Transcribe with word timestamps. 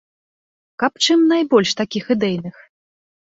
Каб 0.83 0.93
чым 1.07 1.19
найбольш 1.33 1.75
такіх 1.81 2.05
ідэйных! 2.17 2.55